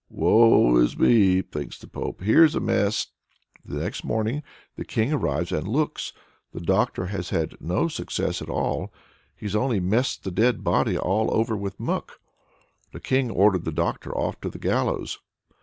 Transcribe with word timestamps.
"Woe 0.09 0.77
is 0.77 0.97
me," 0.97 1.43
thinks 1.43 1.77
the 1.77 1.85
Pope; 1.87 2.21
"here's 2.23 2.55
a 2.55 2.59
mess!" 2.59 3.05
Next 3.63 4.03
morning 4.03 4.41
the 4.75 4.83
King 4.83 5.13
arrives 5.13 5.51
and 5.51 5.67
looks 5.67 6.11
the 6.53 6.59
doctor 6.59 7.05
has 7.05 7.29
had 7.29 7.61
no 7.61 7.87
success 7.87 8.41
at 8.41 8.49
all 8.49 8.91
he's 9.35 9.55
only 9.55 9.79
messed 9.79 10.23
the 10.23 10.31
dead 10.31 10.63
body 10.63 10.97
all 10.97 11.31
over 11.31 11.55
with 11.55 11.79
muck! 11.79 12.19
The 12.91 12.99
King 12.99 13.29
ordered 13.29 13.63
the 13.63 13.71
doctor 13.71 14.11
off 14.17 14.41
to 14.41 14.49
the 14.49 14.57
gallows. 14.57 15.19